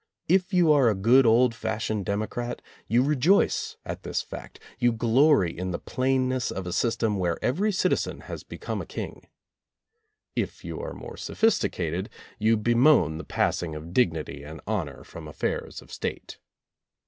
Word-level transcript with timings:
If 0.27 0.51
you 0.51 0.71
are 0.71 0.89
a 0.89 0.95
good 0.95 1.27
old 1.27 1.53
fashioned 1.53 2.05
demo 2.07 2.25
crat, 2.25 2.61
you 2.87 3.03
rejoice 3.03 3.77
at 3.85 4.01
this 4.01 4.23
fact, 4.23 4.59
you 4.79 4.91
glory 4.91 5.55
in 5.55 5.69
the 5.69 5.77
plainness 5.77 6.49
of 6.49 6.65
a 6.65 6.73
system 6.73 7.17
where 7.19 7.37
every 7.45 7.71
citizen 7.71 8.21
has 8.21 8.41
be 8.41 8.57
come 8.57 8.81
a 8.81 8.85
king. 8.87 9.27
If 10.35 10.65
you 10.65 10.79
are 10.79 10.93
more 10.95 11.17
sophisticated 11.17 12.09
you 12.39 12.57
bemoan 12.57 13.19
the 13.19 13.23
passing 13.23 13.75
of 13.75 13.93
dignity 13.93 14.41
and 14.41 14.59
honor 14.65 15.03
from 15.03 15.27
affairs 15.27 15.83
of 15.83 15.93
State. 15.93 16.39